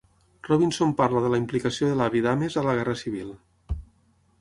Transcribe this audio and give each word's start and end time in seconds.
Robinson 0.47 0.93
parla 1.01 1.21
de 1.27 1.29
la 1.35 1.41
implicació 1.43 1.91
de 1.91 2.01
l'avi 2.01 2.25
d'Ames 2.29 2.59
a 2.63 2.67
la 2.71 2.77
guerra 2.83 2.99
civil. 3.07 3.33